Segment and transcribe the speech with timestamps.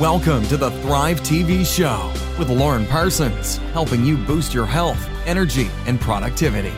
[0.00, 5.70] Welcome to the Thrive TV show with Lauren Parsons, helping you boost your health, energy,
[5.86, 6.70] and productivity.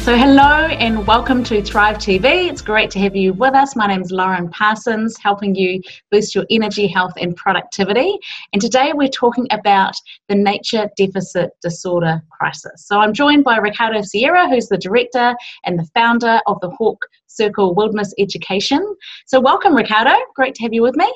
[0.00, 2.50] So, hello and welcome to Thrive TV.
[2.50, 3.76] It's great to have you with us.
[3.76, 8.18] My name is Lauren Parsons, helping you boost your energy, health, and productivity.
[8.52, 9.94] And today we're talking about
[10.26, 12.84] the nature deficit disorder crisis.
[12.88, 17.06] So, I'm joined by Ricardo Sierra, who's the director and the founder of the Hawk
[17.28, 18.96] Circle Wilderness Education.
[19.26, 20.16] So, welcome, Ricardo.
[20.34, 21.12] Great to have you with me.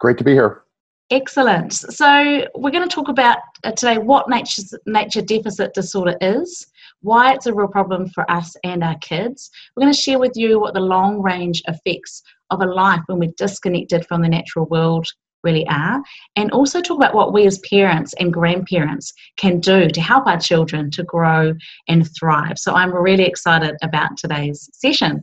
[0.00, 0.62] Great to be here.
[1.10, 1.72] Excellent.
[1.72, 6.66] So we're going to talk about uh, today what nature nature deficit disorder is,
[7.02, 9.50] why it's a real problem for us and our kids.
[9.74, 13.18] We're going to share with you what the long range effects of a life when
[13.18, 15.06] we're disconnected from the natural world
[15.42, 16.02] really are,
[16.36, 20.38] and also talk about what we as parents and grandparents can do to help our
[20.38, 21.54] children to grow
[21.88, 22.58] and thrive.
[22.58, 25.22] So I'm really excited about today's session.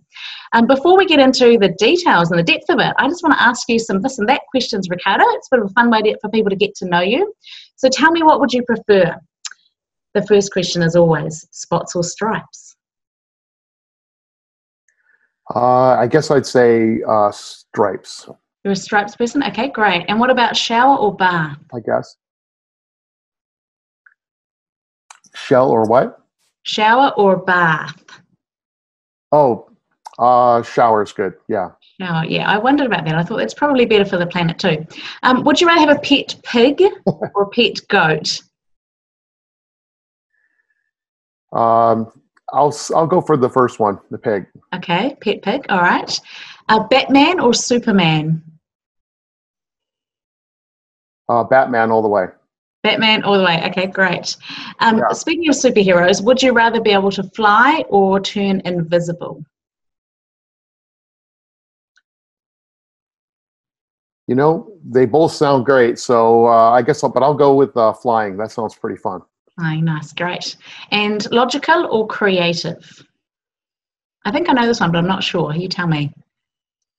[0.54, 3.36] Um, before we get into the details and the depth of it, I just want
[3.36, 5.24] to ask you some this and that questions, Ricardo.
[5.28, 7.34] It's a bit of a fun way for people to get to know you.
[7.76, 9.16] So tell me, what would you prefer?
[10.14, 12.76] The first question is always spots or stripes?
[15.54, 18.28] Uh, I guess I'd say uh, stripes.
[18.68, 19.42] You're a stripes person?
[19.44, 20.04] Okay, great.
[20.10, 21.58] And what about shower or bath?
[21.74, 22.18] I guess.
[25.34, 26.20] Shell or what?
[26.64, 28.04] Shower or bath?
[29.32, 29.70] Oh,
[30.20, 31.36] uh, shower is good.
[31.48, 31.70] Yeah.
[32.02, 32.52] Shower, yeah.
[32.52, 33.16] I wondered about that.
[33.16, 34.86] I thought it's probably better for the planet too.
[35.24, 38.42] Um, would you rather have a pet pig or a pet goat?
[41.54, 42.12] Um,
[42.52, 44.46] I'll I'll go for the first one, the pig.
[44.76, 45.66] Okay, pet pig.
[45.70, 46.20] All right.
[46.68, 48.44] Uh, Batman or Superman?
[51.30, 52.28] Uh, Batman all the way.
[52.84, 53.62] Batman all the way.
[53.66, 54.38] Okay, great.
[54.80, 55.12] Um, yeah.
[55.12, 59.44] Speaking of superheroes, would you rather be able to fly or turn invisible?
[64.28, 66.00] You know, they both sound great.
[66.00, 68.38] So uh, I guess, I'll, but I'll go with uh, flying.
[68.38, 69.22] That sounds pretty fun.
[69.56, 70.56] Flying, nice, great.
[70.92, 73.04] And logical or creative?
[74.26, 75.54] I think I know this one, but I'm not sure.
[75.54, 76.14] You tell me.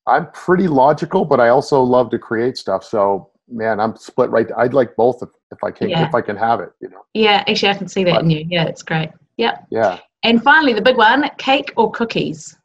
[0.07, 2.83] I'm pretty logical, but I also love to create stuff.
[2.83, 4.47] So man, I'm split right.
[4.57, 6.07] I'd like both if, if I can, yeah.
[6.07, 7.03] if I can have it, you know?
[7.15, 8.47] Yeah, actually I can see that but, in you.
[8.49, 9.11] Yeah, it's great.
[9.37, 9.67] Yep.
[9.71, 9.99] Yeah.
[10.23, 12.57] And finally, the big one, cake or cookies?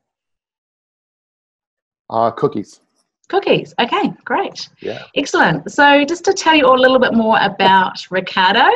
[2.09, 2.81] Uh, cookies.
[3.29, 3.73] Cookies.
[3.79, 4.69] Okay, great.
[4.81, 5.03] Yeah.
[5.15, 5.71] Excellent.
[5.71, 8.69] So, just to tell you all a little bit more about Ricardo,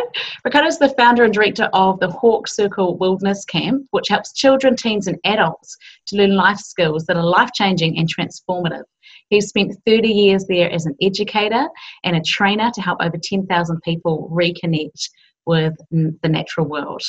[0.45, 4.75] Ricardo is the founder and director of the Hawk Circle Wilderness Camp, which helps children,
[4.75, 5.75] teens, and adults
[6.07, 8.83] to learn life skills that are life changing and transformative.
[9.29, 11.67] He spent 30 years there as an educator
[12.03, 15.09] and a trainer to help over 10,000 people reconnect
[15.45, 17.01] with the natural world.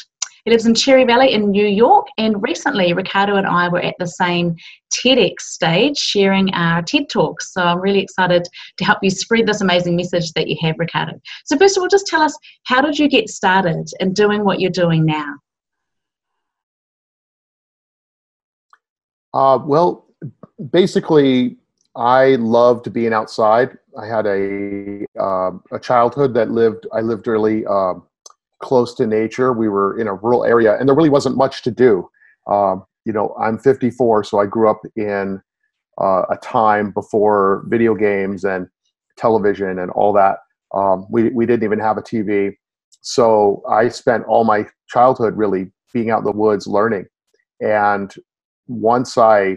[0.45, 3.97] He lives in Cherry Valley in New York, and recently Ricardo and I were at
[3.99, 4.57] the same
[4.95, 7.53] TEDx stage sharing our TED Talks.
[7.53, 8.47] So I'm really excited
[8.79, 11.21] to help you spread this amazing message that you have, Ricardo.
[11.45, 12.35] So, first of all, just tell us
[12.65, 15.35] how did you get started in doing what you're doing now?
[19.35, 20.07] Uh, well,
[20.71, 21.59] basically,
[21.99, 23.77] I loved being outside.
[24.01, 26.87] I had a uh, a childhood that lived.
[26.93, 27.95] I lived really uh,
[28.61, 29.53] close to nature.
[29.53, 32.09] We were in a rural area, and there really wasn't much to do.
[32.47, 35.43] Um, you know, I'm 54, so I grew up in
[36.01, 38.69] uh, a time before video games and
[39.17, 40.39] television and all that.
[40.73, 42.55] Um, we we didn't even have a TV,
[43.01, 47.07] so I spent all my childhood really being out in the woods learning.
[47.61, 48.15] And
[48.69, 49.57] once I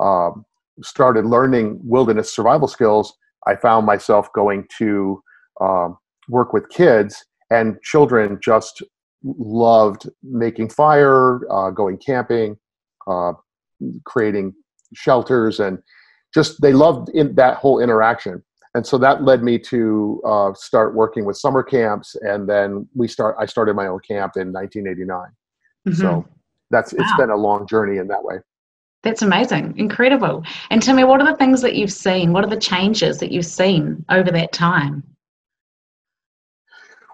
[0.00, 0.46] um,
[0.82, 5.22] started learning wilderness survival skills, I found myself going to
[5.60, 5.98] um,
[6.28, 8.82] work with kids, and children just
[9.22, 12.56] loved making fire, uh, going camping,
[13.06, 13.32] uh,
[14.04, 14.54] creating
[14.94, 15.78] shelters, and
[16.32, 18.42] just they loved in that whole interaction.
[18.74, 23.06] And so that led me to uh, start working with summer camps, and then we
[23.06, 23.36] start.
[23.38, 25.18] I started my own camp in 1989.
[25.86, 25.92] Mm-hmm.
[26.00, 26.26] So
[26.70, 26.98] that's wow.
[27.00, 28.36] it's been a long journey in that way.
[29.04, 30.42] That's amazing, incredible.
[30.70, 32.32] And tell me, what are the things that you've seen?
[32.32, 35.02] What are the changes that you've seen over that time?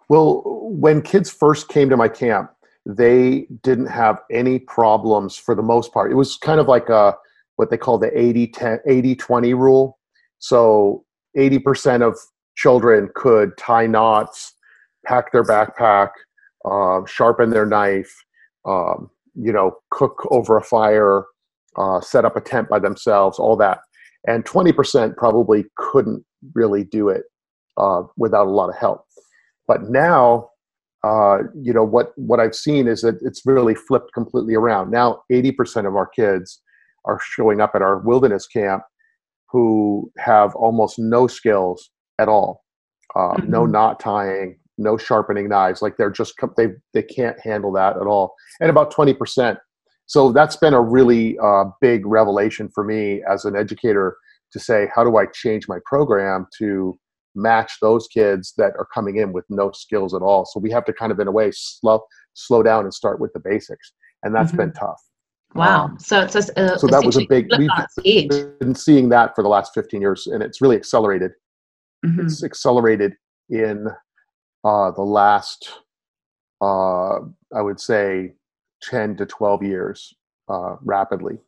[0.09, 2.53] Well, when kids first came to my camp,
[2.87, 6.13] they didn't have any problems for the most part.
[6.13, 7.17] It was kind of like a
[7.57, 9.99] what they call the 80 10, 80 20 rule.
[10.39, 11.05] So
[11.37, 12.17] 80% of
[12.57, 14.55] children could tie knots,
[15.05, 16.11] pack their backpack,
[16.65, 18.25] uh, sharpen their knife,
[18.65, 21.25] um, you know, cook over a fire,
[21.77, 23.81] uh, set up a tent by themselves, all that.
[24.27, 26.25] And 20% probably couldn't
[26.55, 27.23] really do it
[27.77, 29.05] uh, without a lot of help.
[29.67, 30.51] But now,
[31.05, 34.91] uh, you know, what, what I've seen is that it's really flipped completely around.
[34.91, 36.61] Now, 80% of our kids
[37.07, 38.83] are showing up at our wilderness camp
[39.49, 42.63] who have almost no skills at all.
[43.17, 43.51] Uh, mm-hmm.
[43.51, 45.83] No knot tying, no sharpening knives.
[45.83, 48.35] Like they're just they they can't handle that at all.
[48.61, 49.59] And about twenty percent.
[50.11, 54.17] So that's been a really uh, big revelation for me as an educator
[54.53, 56.99] to say, how do I change my program to
[57.37, 60.45] match those kids that are coming in with no skills at all?
[60.47, 62.01] So we have to kind of, in a way, slow
[62.35, 63.93] slow down and start with the basics,
[64.25, 64.63] and that's mm-hmm.
[64.63, 65.01] been tough.
[65.55, 65.85] Wow!
[65.85, 67.49] Um, so it's a, uh, so that was a big.
[67.57, 71.31] We've been seeing that for the last fifteen years, and it's really accelerated.
[72.05, 72.27] Mm-hmm.
[72.27, 73.13] It's accelerated
[73.49, 73.87] in
[74.65, 75.71] uh, the last,
[76.61, 77.21] uh,
[77.55, 78.33] I would say,
[78.83, 80.15] ten to twelve years,
[80.49, 81.39] uh, rapidly.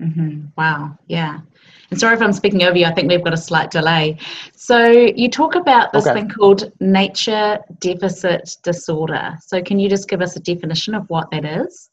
[0.00, 0.48] Mm-hmm.
[0.58, 0.98] Wow.
[1.06, 1.40] Yeah.
[1.90, 2.84] And sorry if I'm speaking over you.
[2.84, 4.18] I think we've got a slight delay.
[4.54, 6.20] So you talk about this okay.
[6.20, 9.36] thing called nature deficit disorder.
[9.46, 11.88] So can you just give us a definition of what that is?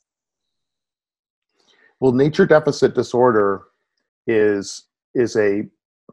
[2.02, 3.64] Well, nature deficit disorder
[4.28, 4.84] is
[5.16, 5.64] is a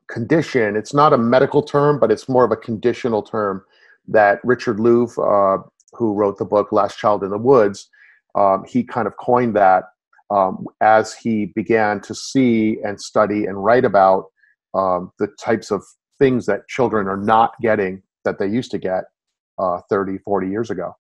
[0.09, 0.77] condition.
[0.77, 3.65] It's not a medical term, but it's more of a conditional term
[4.07, 5.63] that Richard Louv, uh,
[5.93, 7.89] who wrote the book Last Child in the Woods,
[8.35, 9.85] um, he kind of coined that
[10.31, 14.27] um, as he began to see and study and write about
[14.75, 15.85] um, the types of
[16.19, 19.05] things that children are not getting that they used to get
[19.59, 20.95] uh, 30, 40 years ago.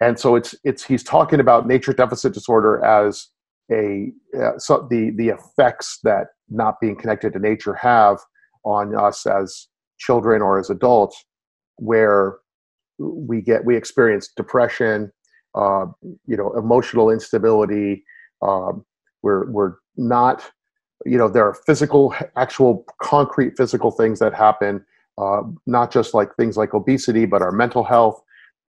[0.00, 3.28] And so it's it's he's talking about nature deficit disorder as
[3.70, 8.18] a uh, so the the effects that not being connected to nature have
[8.64, 9.68] on us as
[9.98, 11.24] children or as adults
[11.76, 12.38] where
[12.98, 15.12] we get we experience depression
[15.54, 15.86] uh,
[16.26, 18.04] you know emotional instability
[18.42, 18.84] um,
[19.22, 20.42] we're we're not
[21.04, 24.84] you know there are physical actual concrete physical things that happen
[25.18, 28.22] uh, not just like things like obesity but our mental health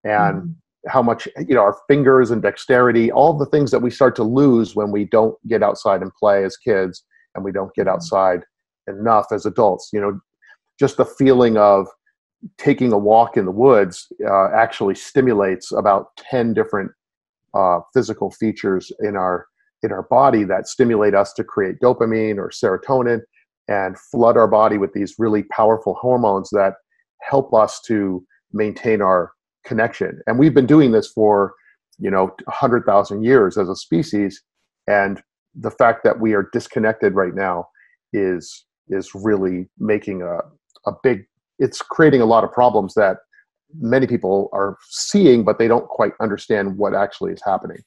[0.04, 0.52] and mm-hmm
[0.88, 4.24] how much you know our fingers and dexterity all the things that we start to
[4.24, 7.04] lose when we don't get outside and play as kids
[7.34, 7.94] and we don't get mm-hmm.
[7.94, 8.40] outside
[8.88, 10.18] enough as adults you know
[10.78, 11.86] just the feeling of
[12.58, 16.90] taking a walk in the woods uh, actually stimulates about 10 different
[17.54, 19.46] uh, physical features in our
[19.82, 23.20] in our body that stimulate us to create dopamine or serotonin
[23.68, 26.74] and flood our body with these really powerful hormones that
[27.20, 29.32] help us to maintain our
[29.64, 30.20] connection.
[30.26, 31.54] And we've been doing this for,
[31.98, 34.40] you know, 100,000 years as a species.
[34.86, 35.22] And
[35.54, 37.66] the fact that we are disconnected right now
[38.12, 40.38] is is really making a,
[40.88, 41.24] a big
[41.62, 43.18] it's creating a lot of problems that
[43.80, 47.78] many people are seeing but they don't quite understand what actually is happening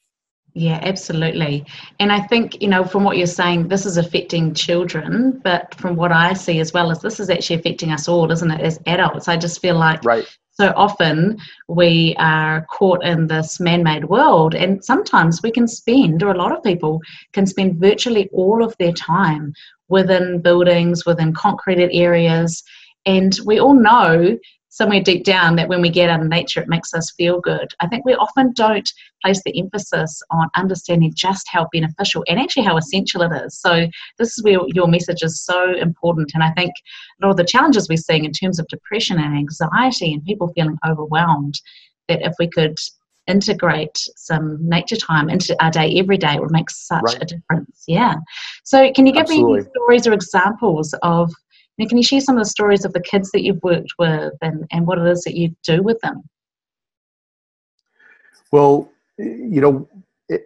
[0.57, 1.65] yeah, absolutely.
[1.99, 5.97] And I think, you know, from what you're saying, this is affecting children, but from
[5.97, 8.79] what I see as well is this is actually affecting us all, isn't it, as
[8.85, 9.27] adults?
[9.27, 10.25] I just feel like right
[10.57, 11.37] so often
[11.67, 16.37] we are caught in this man made world, and sometimes we can spend, or a
[16.37, 17.01] lot of people
[17.33, 19.53] can spend virtually all of their time
[19.89, 22.63] within buildings, within concreted areas.
[23.05, 24.37] And we all know
[24.75, 27.69] somewhere deep down that when we get out in nature, it makes us feel good.
[27.79, 28.91] I think we often don't
[29.23, 33.57] place the emphasis on understanding just how beneficial and actually how essential it is.
[33.57, 33.87] So,
[34.19, 36.31] this is where your message is so important.
[36.33, 36.73] And I think
[37.21, 40.51] a lot of the challenges we're seeing in terms of depression and anxiety and people
[40.53, 41.57] feeling overwhelmed,
[42.09, 42.75] that if we could
[43.27, 47.21] integrate some nature time into our day every day, it would make such right.
[47.21, 47.85] a difference.
[47.87, 48.15] Yeah.
[48.65, 49.61] So, can you give Absolutely.
[49.61, 51.31] me stories or examples of
[51.77, 54.33] now, can you share some of the stories of the kids that you've worked with
[54.41, 56.23] and, and what it is that you do with them?
[58.51, 59.89] Well, you know,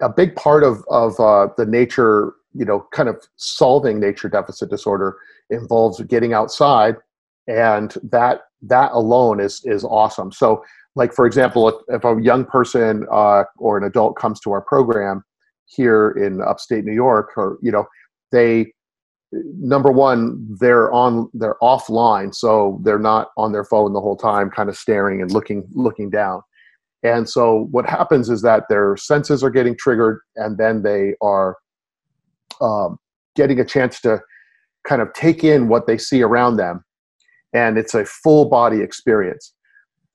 [0.02, 4.70] a big part of, of uh, the nature, you know, kind of solving nature deficit
[4.70, 5.18] disorder
[5.50, 6.96] involves getting outside
[7.50, 10.64] and that that alone is is awesome so
[10.96, 15.24] like for example if, a young person uh, or an adult comes to our program
[15.66, 17.86] here in upstate new york or you know
[18.32, 18.72] they
[19.32, 24.50] number one they're on they're offline so they're not on their phone the whole time
[24.50, 26.42] kind of staring and looking looking down.
[27.04, 31.56] And so what happens is that their senses are getting triggered and then they are
[32.60, 32.98] um,
[33.36, 34.20] getting a chance to
[34.86, 36.84] kind of take in what they see around them
[37.54, 39.54] and it's a full body experience.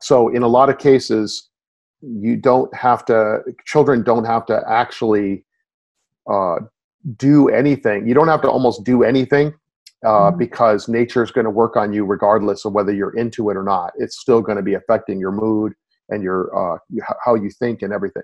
[0.02, 1.48] So in a lot of cases
[2.02, 5.44] you don't have to children don't have to actually
[6.30, 6.56] uh,
[7.16, 8.06] do anything.
[8.06, 9.54] You don't have to almost do anything
[10.04, 10.38] uh, mm-hmm.
[10.38, 13.62] because nature is going to work on you regardless of whether you're into it or
[13.62, 13.92] not.
[13.98, 15.72] It's still going to be affecting your mood
[16.08, 16.78] and your uh,
[17.24, 18.22] how you think and everything.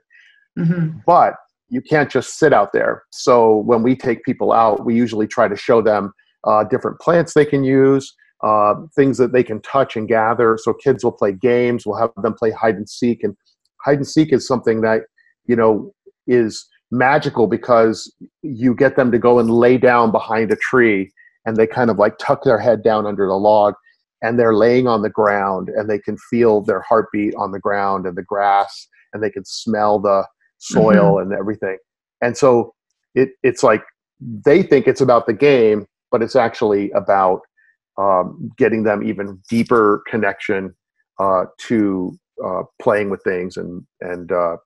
[0.58, 0.99] Mm-hmm.
[1.06, 1.34] But
[1.68, 3.04] you can't just sit out there.
[3.10, 6.12] So when we take people out, we usually try to show them
[6.44, 10.58] uh, different plants they can use, uh, things that they can touch and gather.
[10.60, 11.87] So kids will play games.
[11.87, 13.37] We'll have them play hide and seek, and
[13.84, 15.02] hide and seek is something that
[15.46, 15.92] you know
[16.26, 21.11] is magical because you get them to go and lay down behind a tree
[21.47, 23.75] and they kind of like tuck their head down under the log
[24.23, 28.06] and they're laying on the ground and they can feel their heartbeat on the ground
[28.06, 30.26] and the grass and they can smell the
[30.59, 31.30] soil mm-hmm.
[31.30, 31.78] and everything
[32.20, 32.75] and so
[33.14, 33.82] it, it's like
[34.20, 37.40] they think it's about the game but it's actually about
[37.99, 40.75] um, getting them even deeper connection
[41.18, 44.56] uh, to uh, playing with things and and uh,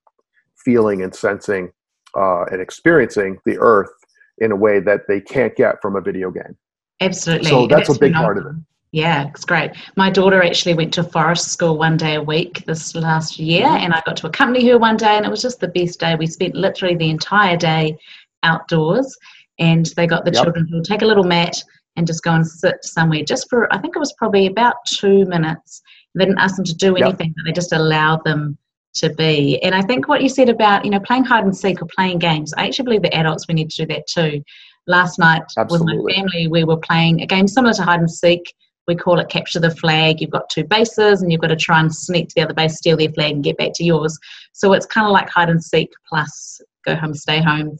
[0.65, 1.71] feeling and sensing
[2.17, 3.93] uh, and experiencing the earth
[4.39, 6.57] in a way that they can't get from a video game.
[7.01, 7.49] Absolutely.
[7.49, 8.53] So that's, that's a big part of it.
[8.93, 9.73] Yeah, it's great.
[9.97, 13.85] My daughter actually went to forest school one day a week this last year, mm-hmm.
[13.85, 16.15] and I got to accompany her one day, and it was just the best day.
[16.15, 17.99] We spent literally the entire day
[18.45, 19.17] outdoors,
[19.59, 20.45] and they got the yep.
[20.45, 21.61] children to take a little mat
[21.97, 25.25] and just go and sit somewhere just for, I think it was probably about two
[25.27, 25.83] minutes.
[26.15, 27.37] They didn't ask them to do anything, yep.
[27.37, 28.57] but they just allowed them
[28.95, 29.63] to be.
[29.63, 32.19] And I think what you said about, you know, playing hide and seek or playing
[32.19, 34.43] games, I actually believe that adults, we need to do that too.
[34.87, 35.97] Last night Absolutely.
[35.97, 38.55] with my family, we were playing a game similar to hide and seek.
[38.87, 40.21] We call it capture the flag.
[40.21, 42.77] You've got two bases and you've got to try and sneak to the other base,
[42.77, 44.19] steal their flag, and get back to yours.
[44.53, 47.79] So it's kind of like hide and seek plus go home, stay home.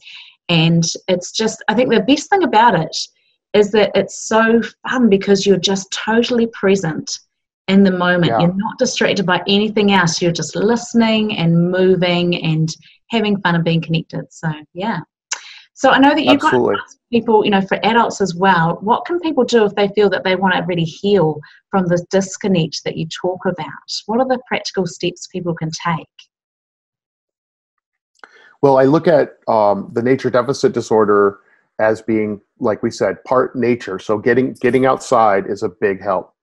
[0.49, 2.95] And it's just, I think the best thing about it
[3.53, 7.19] is that it's so fun because you're just totally present
[7.67, 8.31] in the moment.
[8.31, 8.41] Yeah.
[8.41, 10.21] You're not distracted by anything else.
[10.21, 12.73] You're just listening and moving and
[13.09, 14.25] having fun and being connected.
[14.31, 14.99] So, yeah.
[15.73, 16.75] So I know that you've Absolutely.
[16.75, 18.77] got people, you know, for adults as well.
[18.81, 22.01] What can people do if they feel that they want to really heal from this
[22.09, 23.67] disconnect that you talk about?
[24.05, 26.07] What are the practical steps people can take?
[28.61, 31.39] Well, I look at um, the nature deficit disorder
[31.77, 33.99] as being, like we said, part nature.
[33.99, 36.34] So getting getting outside is a big help.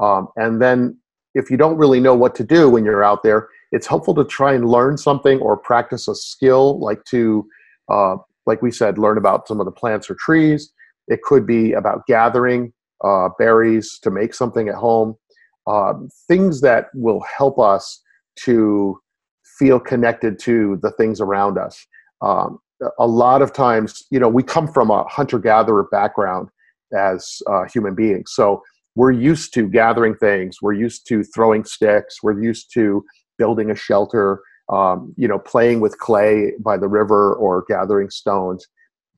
[0.00, 0.98] Um, and then
[1.34, 4.24] if you don't really know what to do when you're out there, it's helpful to
[4.24, 7.46] try and learn something or practice a skill, like to,
[7.90, 10.72] uh, like we said, learn about some of the plants or trees.
[11.08, 12.72] It could be about gathering
[13.04, 15.16] uh, berries to make something at home.
[15.66, 15.94] Uh,
[16.26, 18.02] things that will help us
[18.36, 18.98] to
[19.58, 21.86] feel connected to the things around us.
[22.22, 22.58] Um,
[22.98, 26.48] a lot of times, you know, we come from a hunter gatherer background
[26.96, 28.32] as uh, human beings.
[28.32, 28.62] So
[28.98, 30.56] we're used to gathering things.
[30.60, 32.20] We're used to throwing sticks.
[32.20, 33.04] We're used to
[33.38, 34.40] building a shelter
[34.70, 38.66] um, you know playing with clay by the river or gathering stones.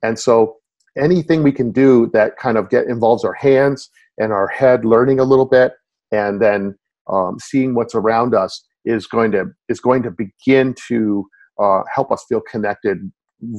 [0.03, 0.57] And so
[0.97, 5.19] anything we can do that kind of get involves our hands and our head learning
[5.19, 5.73] a little bit
[6.11, 6.77] and then
[7.11, 11.25] um, seeing what's around us is going to is going to begin to
[11.59, 13.11] uh, help us feel connected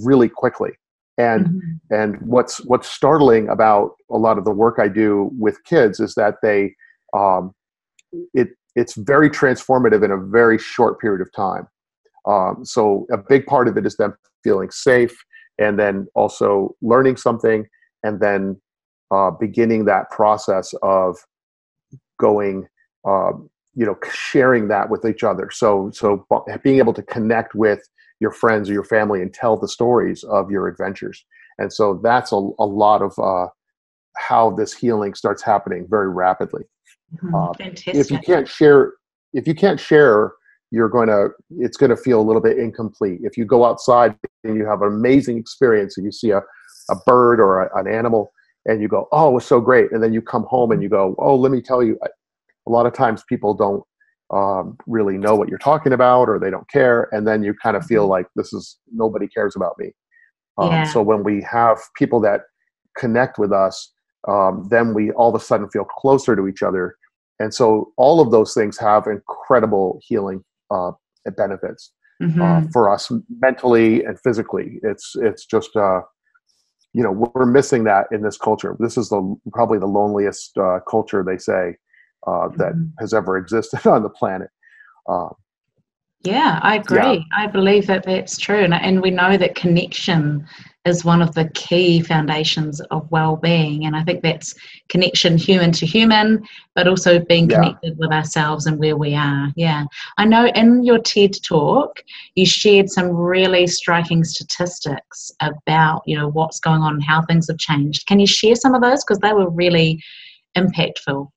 [0.05, 0.71] really quickly
[1.19, 1.95] and mm-hmm.
[1.95, 6.15] and what's what's startling about a lot of the work I do with kids is
[6.15, 6.75] that they
[7.13, 7.55] um,
[8.35, 11.69] it it's very transformative in a very short period of time.
[12.27, 15.15] Um, so a big part of it is them feeling safe,
[15.59, 17.67] and then also learning something,
[18.03, 18.61] and then
[19.11, 21.19] uh, beginning that process of
[22.19, 22.67] going,
[23.07, 23.33] uh,
[23.75, 25.51] you know, sharing that with each other.
[25.53, 26.27] So so
[26.63, 27.87] being able to connect with
[28.23, 31.19] your friends or your family and tell the stories of your adventures.
[31.59, 33.49] And so that's a, a lot of uh,
[34.17, 36.65] how this healing starts happening very rapidly.
[37.17, 37.35] Mm-hmm.
[37.35, 37.53] Uh,
[38.03, 38.93] if you can't share,
[39.35, 40.33] if you can't share,
[40.71, 41.29] you're going to,
[41.65, 43.21] it's going to feel a little bit incomplete.
[43.23, 46.41] If you go outside and you have an amazing experience and you see a,
[46.91, 48.33] a bird or a, an animal
[48.67, 49.93] and you go, oh, it was so great.
[49.93, 51.99] And then you come home and you go, oh, let me tell you,
[52.69, 53.83] a lot of times people don't
[54.33, 57.77] um, really know what you're talking about or they don't care and then you kind
[57.77, 58.13] of feel mm-hmm.
[58.13, 59.93] like this is nobody cares about me
[60.59, 60.85] um, yeah.
[60.85, 62.43] so when we have people that
[62.97, 63.93] connect with us
[64.29, 66.97] um, then we all of a sudden feel closer to each other
[67.41, 70.93] and so all of those things have incredible healing uh,
[71.37, 72.41] benefits uh, mm-hmm.
[72.41, 73.11] uh, for us
[73.41, 76.01] mentally and physically it's it's just uh,
[76.95, 80.79] you know we're missing that in this culture this is the probably the loneliest uh,
[80.89, 81.77] culture they say
[82.27, 82.89] uh, that mm-hmm.
[82.99, 84.51] has ever existed on the planet.
[85.09, 85.29] Uh,
[86.25, 86.99] yeah, I agree.
[86.99, 87.19] Yeah.
[87.37, 88.63] I believe that that's true.
[88.63, 90.47] And, and we know that connection
[90.85, 94.55] is one of the key foundations of well-being and i think that's
[94.89, 96.43] connection human to human
[96.75, 97.57] but also being yeah.
[97.57, 99.85] connected with ourselves and where we are yeah
[100.19, 102.03] i know in your ted talk
[102.35, 107.47] you shared some really striking statistics about you know what's going on and how things
[107.49, 110.03] have changed can you share some of those because they were really
[110.57, 111.29] impactful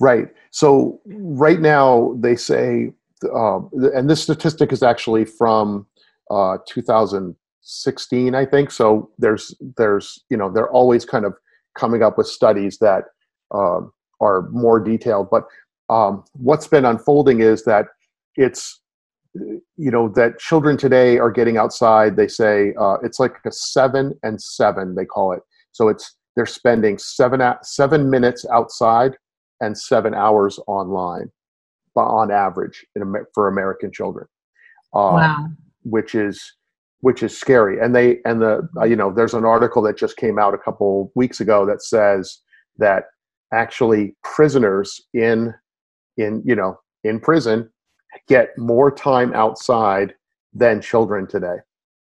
[0.00, 0.28] Right.
[0.50, 2.92] So right now they say,
[3.24, 3.60] uh,
[3.94, 5.86] and this statistic is actually from
[6.30, 8.70] uh, 2016, I think.
[8.70, 11.34] So there's there's you know they're always kind of
[11.78, 13.04] coming up with studies that
[13.52, 13.80] uh,
[14.20, 15.28] are more detailed.
[15.30, 15.44] But
[15.88, 17.86] um, what's been unfolding is that
[18.36, 18.80] it's
[19.34, 24.14] you know that children today are getting outside they say uh, it's like a seven
[24.22, 25.40] and seven they call it
[25.72, 29.16] so it's they're spending seven seven minutes outside
[29.60, 31.30] and seven hours online
[31.96, 34.26] on average in, for american children
[34.94, 35.48] uh, wow.
[35.82, 36.42] which is
[37.00, 40.16] which is scary and they and the uh, you know there's an article that just
[40.16, 42.40] came out a couple weeks ago that says
[42.78, 43.04] that
[43.52, 45.54] actually prisoners in
[46.16, 47.70] in you know in prison
[48.28, 50.14] get more time outside
[50.52, 51.56] than children today.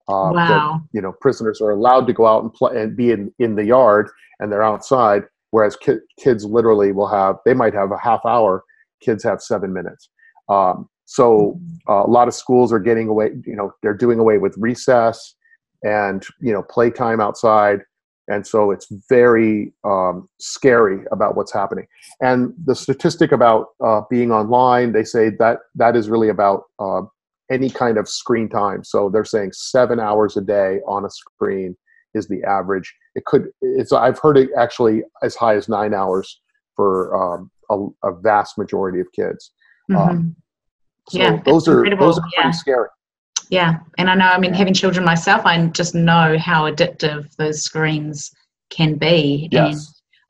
[0.08, 0.34] Uh, wow.
[0.34, 3.56] That, you know, prisoners are allowed to go out and play and be in, in
[3.56, 7.98] the yard and they're outside, whereas ki- kids literally will have, they might have a
[7.98, 8.64] half hour,
[9.00, 10.08] kids have seven minutes.
[10.48, 14.38] Um, so uh, a lot of schools are getting away, you know, they're doing away
[14.38, 15.34] with recess
[15.82, 17.80] and, you know, playtime outside.
[18.28, 21.86] And so it's very um, scary about what's happening.
[22.20, 27.02] And the statistic about uh, being online they say that that is really about uh,
[27.50, 28.82] any kind of screen time.
[28.82, 31.76] So they're saying seven hours a day on a screen
[32.16, 36.40] is the average it could it's i've heard it actually as high as nine hours
[36.74, 39.52] for um, a, a, vast majority of kids
[39.90, 39.96] mm-hmm.
[39.96, 40.36] um,
[41.08, 42.50] so yeah, those are those are pretty yeah.
[42.50, 42.88] scary
[43.48, 44.26] yeah, and I know.
[44.26, 48.32] I mean, having children myself, I just know how addictive those screens
[48.70, 49.48] can be.
[49.52, 49.74] Yes.
[49.74, 49.80] And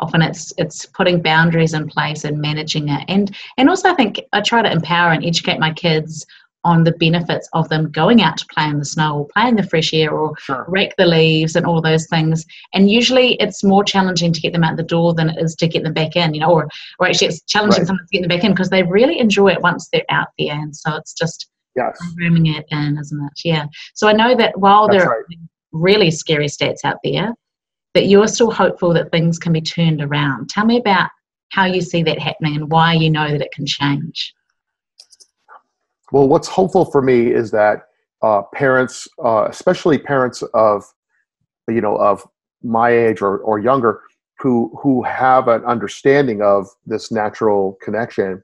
[0.01, 4.21] often it's it's putting boundaries in place and managing it, and and also I think
[4.33, 6.27] I try to empower and educate my kids
[6.67, 9.55] on the benefits of them going out to play in the snow or play in
[9.55, 10.65] the fresh air or sure.
[10.67, 12.45] rake the leaves and all those things.
[12.75, 15.69] And usually it's more challenging to get them out the door than it is to
[15.69, 16.69] get them back in, you know, or,
[16.99, 17.87] or actually it's challenging right.
[17.87, 20.55] sometimes to get them back in because they really enjoy it once they're out there.
[20.55, 21.97] And so it's just yes.
[22.01, 23.41] programming it in, isn't it?
[23.45, 23.67] Yeah.
[23.95, 25.25] So I know that while That's there are
[25.71, 27.33] really scary stats out there,
[27.95, 30.51] that you're still hopeful that things can be turned around.
[30.51, 31.11] Tell me about
[31.51, 34.35] how you see that happening and why you know that it can change.
[36.13, 37.89] Well, what's hopeful for me is that
[38.23, 40.85] uh, parents, uh, especially parents of,
[41.69, 42.27] you know, of
[42.63, 44.01] my age or, or younger,
[44.39, 48.43] who who have an understanding of this natural connection,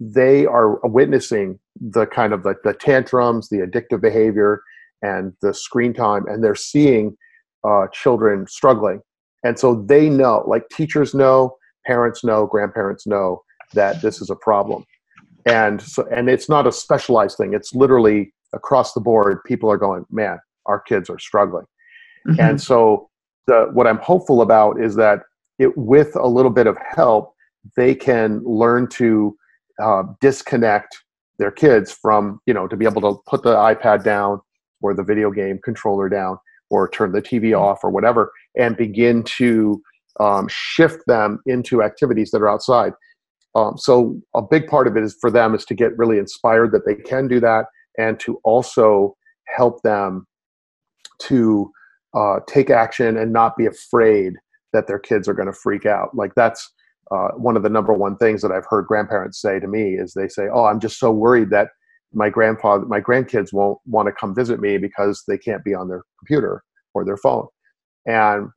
[0.00, 4.62] they are witnessing the kind of the, the tantrums, the addictive behavior,
[5.02, 7.16] and the screen time, and they're seeing
[7.64, 9.00] uh, children struggling.
[9.44, 13.42] And so they know, like teachers know, parents know, grandparents know
[13.74, 14.84] that this is a problem.
[15.46, 17.54] And so, and it's not a specialized thing.
[17.54, 19.42] It's literally across the board.
[19.44, 21.66] People are going, man, our kids are struggling.
[22.26, 22.40] Mm-hmm.
[22.40, 23.08] And so,
[23.46, 25.20] the what I'm hopeful about is that
[25.58, 27.32] it, with a little bit of help,
[27.76, 29.36] they can learn to
[29.80, 30.96] uh, disconnect
[31.38, 34.40] their kids from you know to be able to put the ipad down
[34.80, 36.38] or the video game controller down
[36.70, 37.62] or turn the tv mm-hmm.
[37.62, 39.82] off or whatever and begin to
[40.18, 42.92] um, shift them into activities that are outside
[43.56, 46.72] um, so a big part of it is for them is to get really inspired
[46.72, 47.64] that they can do that
[47.96, 49.16] and to also
[49.48, 50.26] help them
[51.20, 51.70] to
[52.14, 54.34] uh, take action and not be afraid
[54.74, 56.14] that their kids are going to freak out.
[56.14, 56.70] Like that's
[57.10, 60.12] uh, one of the number one things that I've heard grandparents say to me is
[60.12, 61.68] they say, "Oh, I'm just so worried that
[62.12, 65.88] my grandfather, my grandkids won't want to come visit me because they can't be on
[65.88, 67.46] their computer or their phone,"
[68.06, 68.48] and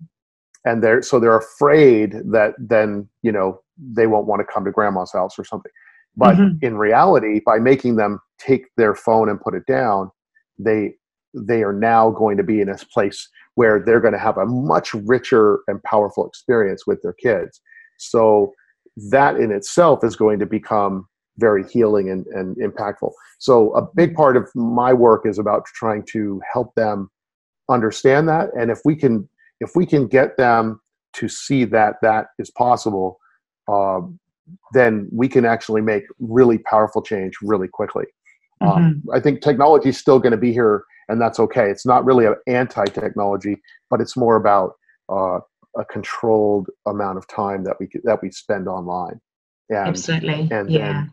[0.66, 4.72] and they're so they're afraid that then you know they won't want to come to
[4.72, 5.72] grandma's house or something.
[6.16, 6.66] But mm-hmm.
[6.66, 10.12] in reality, by making them take their phone and put it down,
[10.58, 10.94] they
[11.34, 14.46] they are now going to be in a place where they're going to have a
[14.46, 17.62] much richer and powerful experience with their kids
[17.98, 18.52] so
[19.12, 23.12] that in itself is going to become very healing and, and impactful.
[23.38, 27.10] So a big part of my work is about trying to help them
[27.70, 28.50] understand that.
[28.58, 30.82] And if we can, if we can get them
[31.14, 33.20] to see that that is possible,
[33.70, 34.02] uh,
[34.74, 38.06] then we can actually make really powerful change really quickly.
[38.62, 38.80] Um, mm-hmm.
[38.84, 41.70] Um, I think technology is still going to be here, and that's okay.
[41.70, 43.56] It's not really an anti-technology,
[43.90, 44.74] but it's more about
[45.10, 45.40] uh,
[45.78, 49.20] a controlled amount of time that we that we spend online.
[49.70, 50.48] And, Absolutely.
[50.52, 51.06] And yeah.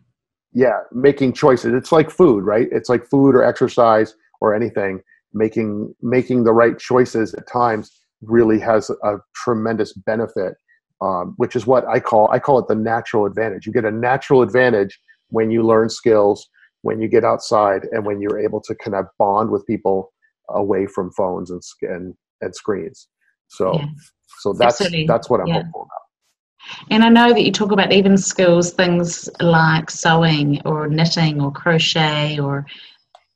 [0.53, 1.73] Yeah, making choices.
[1.73, 2.67] It's like food, right?
[2.71, 5.01] It's like food or exercise or anything.
[5.33, 7.91] Making making the right choices at times
[8.21, 10.55] really has a tremendous benefit,
[11.01, 13.65] um, which is what I call I call it the natural advantage.
[13.65, 16.47] You get a natural advantage when you learn skills,
[16.81, 20.13] when you get outside, and when you're able to kind of bond with people
[20.49, 23.07] away from phones and and, and screens.
[23.47, 23.85] So yeah.
[24.39, 25.07] So that's Absolutely.
[25.07, 25.63] that's what I'm yeah.
[25.63, 26.07] hopeful about.
[26.89, 31.51] And I know that you talk about even skills, things like sewing or knitting or
[31.51, 32.65] crochet or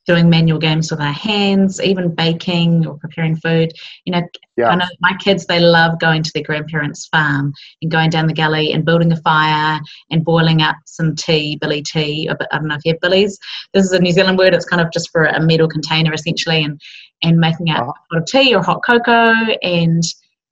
[0.06, 3.72] doing manual games with our hands, even baking or preparing food.
[4.04, 4.22] You know,
[4.56, 4.68] yeah.
[4.68, 8.34] I know my kids, they love going to their grandparents' farm and going down the
[8.34, 12.28] gully and building a fire and boiling up some tea, billy tea.
[12.28, 13.38] I don't know if you have billies.
[13.72, 14.54] This is a New Zealand word.
[14.54, 16.80] It's kind of just for a metal container essentially and,
[17.22, 17.92] and making out uh-huh.
[17.92, 20.02] a pot of tea or hot cocoa and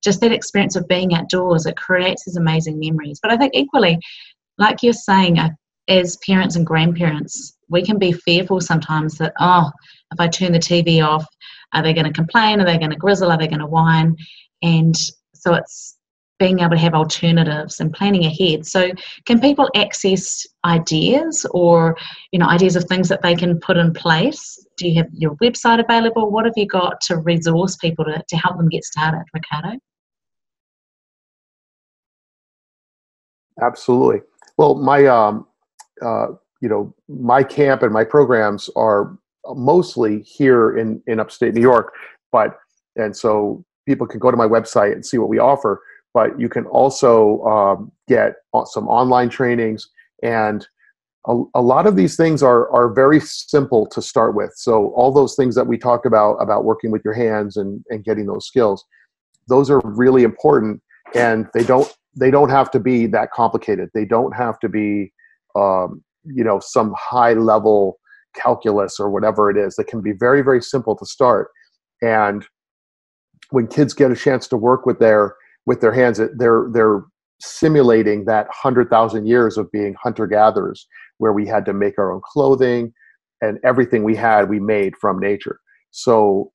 [0.03, 1.67] just that experience of being outdoors.
[1.67, 3.19] It creates these amazing memories.
[3.21, 3.99] But I think equally,
[4.59, 5.39] like you're saying,
[5.89, 9.71] as parents and grandparents, we can be fearful sometimes that, oh,
[10.13, 11.25] if I turn the TV off,
[11.73, 12.61] are they going to complain?
[12.61, 13.31] Are they going to grizzle?
[13.31, 14.17] Are they going to whine?
[14.63, 14.95] And
[15.35, 15.97] so it's
[16.41, 18.67] being able to have alternatives and planning ahead.
[18.67, 18.91] So,
[19.27, 21.97] can people access ideas or
[22.33, 24.59] you know ideas of things that they can put in place?
[24.77, 26.31] Do you have your website available?
[26.31, 29.79] What have you got to resource people to, to help them get started, Ricardo?
[33.63, 34.23] Absolutely.
[34.57, 35.47] Well, my um,
[36.01, 36.29] uh,
[36.61, 39.17] you know, my camp and my programs are
[39.55, 41.93] mostly here in in upstate New York,
[42.33, 42.59] but
[42.97, 45.83] and so people can go to my website and see what we offer.
[46.13, 48.35] But you can also um, get
[48.67, 49.89] some online trainings,
[50.23, 50.67] and
[51.27, 54.53] a, a lot of these things are are very simple to start with.
[54.57, 58.05] So all those things that we talked about about working with your hands and and
[58.05, 58.85] getting those skills,
[59.49, 60.83] those are really important,
[61.15, 63.89] and they don't they don't have to be that complicated.
[63.95, 65.13] They don't have to be
[65.55, 67.99] um, you know some high level
[68.35, 71.49] calculus or whatever it is that can be very very simple to start.
[72.03, 72.47] And
[73.51, 75.35] when kids get a chance to work with their
[75.67, 77.03] with their hands they're they're
[77.43, 80.87] simulating that 100,000 years of being hunter gatherers
[81.19, 82.93] where we had to make our own clothing
[83.41, 85.59] and everything we had we made from nature.
[85.91, 86.53] So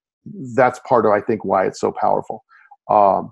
[0.56, 2.44] that's part of i think why it's so powerful.
[2.90, 3.32] Um,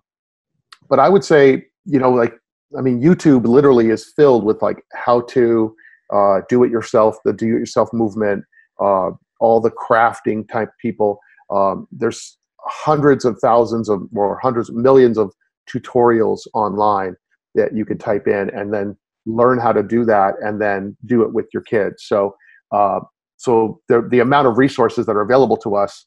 [0.89, 2.34] but i would say you know like
[2.78, 5.76] i mean youtube literally is filled with like how to
[6.12, 8.44] uh, do it yourself, the do it yourself movement,
[8.82, 11.20] uh, all the crafting type people.
[11.50, 15.34] Um, there's hundreds of thousands of or hundreds of millions of
[15.72, 17.16] tutorials online
[17.56, 21.22] that you can type in and then learn how to do that and then do
[21.22, 22.04] it with your kids.
[22.06, 22.36] So,
[22.72, 23.02] uh,
[23.38, 26.06] so the, the amount of resources that are available to us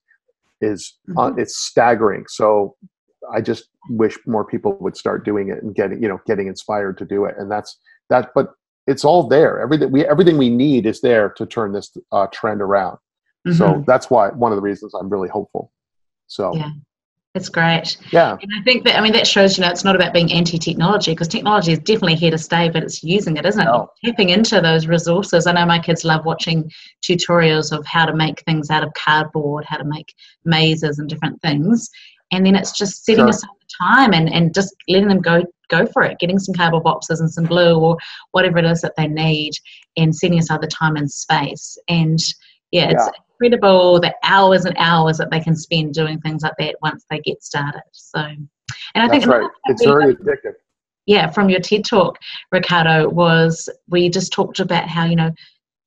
[0.60, 1.38] is uh, mm-hmm.
[1.38, 2.24] it's staggering.
[2.28, 2.76] So
[3.32, 6.98] I just wish more people would start doing it and getting you know getting inspired
[6.98, 7.34] to do it.
[7.38, 7.78] And that's
[8.10, 8.30] that.
[8.34, 8.50] But
[8.86, 9.60] it's all there.
[9.60, 12.98] Everything we everything we need is there to turn this uh, trend around.
[13.46, 13.58] Mm-hmm.
[13.58, 15.72] So that's why one of the reasons I'm really hopeful.
[16.26, 16.70] So yeah,
[17.34, 17.96] it's great.
[18.12, 20.32] Yeah, and I think that I mean that shows you know it's not about being
[20.32, 23.64] anti-technology because technology is definitely here to stay, but it's using it, isn't it?
[23.64, 23.90] No.
[24.04, 25.46] Tapping into those resources.
[25.46, 26.70] I know my kids love watching
[27.04, 30.12] tutorials of how to make things out of cardboard, how to make
[30.44, 31.88] mazes and different things,
[32.32, 33.30] and then it's just setting sure.
[33.30, 36.84] aside the time and and just letting them go go for it, getting some cardboard
[36.84, 37.96] boxes and some glue or
[38.32, 39.52] whatever it is that they need,
[39.96, 41.78] and setting aside the time and space.
[41.88, 42.18] And
[42.70, 43.20] yeah, it's yeah.
[43.40, 47.20] incredible the hours and hours that they can spend doing things like that once they
[47.20, 47.82] get started.
[47.92, 48.48] So, and
[48.94, 49.50] I That's think right.
[49.66, 50.54] it's very addictive.
[51.06, 52.18] Yeah, from your TED talk,
[52.50, 55.30] Ricardo, was we just talked about how you know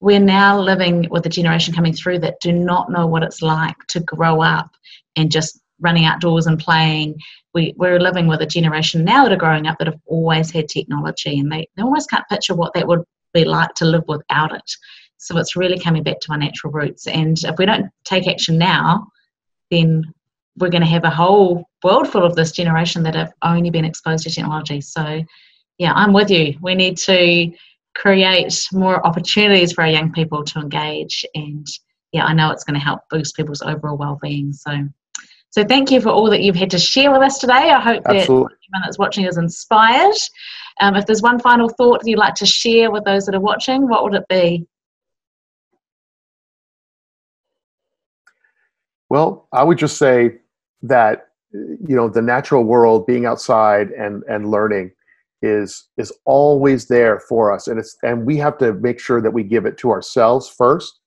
[0.02, 3.76] we're now living with a generation coming through that do not know what it's like
[3.90, 4.72] to grow up
[5.16, 7.16] and just running outdoors and playing.
[7.54, 10.68] We, we're living with a generation now that are growing up that have always had
[10.68, 14.54] technology and they, they almost can't picture what that would be like to live without
[14.54, 14.72] it.
[15.18, 17.08] So it's really coming back to our natural roots.
[17.08, 19.08] And if we don't take action now,
[19.70, 20.04] then
[20.58, 23.86] we're going to have a whole world full of this generation that have only been
[23.86, 24.82] exposed to technology.
[24.82, 25.24] So,
[25.78, 26.56] yeah, I'm with you.
[26.62, 27.52] We need to
[27.96, 31.26] create more opportunities for our young people to engage.
[31.36, 31.68] And
[32.12, 34.54] yeah, I know it's going to help boost people's overall well-being.
[34.54, 34.88] So,
[35.52, 37.54] so thank you for all that you've had to share with us today.
[37.54, 38.16] I hope Absolutely.
[38.16, 40.16] that everyone that's watching is inspired.
[40.80, 43.88] Um, if there's one final thought you'd like to share with those that are watching,
[43.88, 44.68] what would it be?
[49.10, 50.38] Well, I would just say
[50.84, 54.92] that you know the natural world, being outside and and learning,
[55.42, 59.32] is is always there for us, and it's and we have to make sure that
[59.32, 61.00] we give it to ourselves first,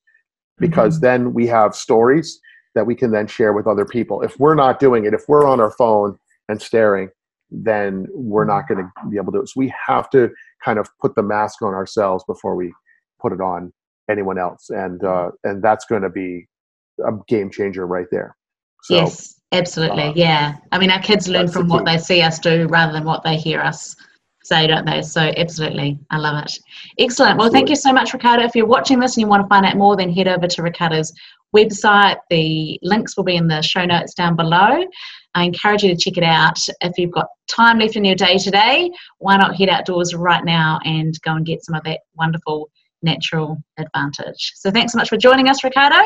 [0.59, 1.05] because mm-hmm.
[1.05, 2.40] then we have stories
[2.74, 4.22] that we can then share with other people.
[4.22, 7.11] If we're not doing it, if we're on our phone and staring,
[7.50, 9.38] then we're not going to be able to.
[9.38, 9.48] Do it.
[9.48, 10.30] So we have to
[10.64, 12.72] kind of put the mask on ourselves before we
[13.20, 13.72] put it on
[14.11, 16.46] anyone else, and uh, and that's going to be
[17.06, 18.37] a game changer right there.
[18.82, 20.04] So, yes, absolutely.
[20.04, 22.92] Uh, yeah, I mean, our kids learn from the what they see us do rather
[22.92, 23.94] than what they hear us
[24.44, 25.02] say, don't they?
[25.02, 26.58] So absolutely, I love it.
[26.98, 27.38] Excellent.
[27.38, 28.44] Well, thank you so much, Ricardo.
[28.44, 30.62] If you're watching this and you want to find out more, then head over to
[30.62, 31.12] Ricardo's
[31.55, 32.17] website.
[32.31, 34.85] The links will be in the show notes down below.
[35.35, 36.59] I encourage you to check it out.
[36.81, 40.79] If you've got time left in your day today, why not head outdoors right now
[40.85, 42.71] and go and get some of that wonderful
[43.03, 44.53] natural advantage.
[44.57, 45.97] So thanks so much for joining us, Ricardo.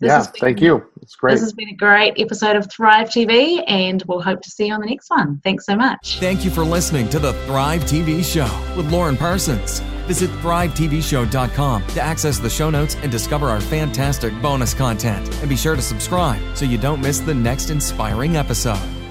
[0.00, 0.84] This yeah, been- thank you.
[1.00, 1.32] It's great.
[1.34, 4.74] This has been a great episode of Thrive TV, and we'll hope to see you
[4.74, 5.40] on the next one.
[5.44, 6.18] Thanks so much.
[6.18, 9.80] Thank you for listening to the Thrive TV Show with Lauren Parsons.
[10.06, 15.28] Visit thrivetvshow.com to access the show notes and discover our fantastic bonus content.
[15.40, 19.01] And be sure to subscribe so you don't miss the next inspiring episode.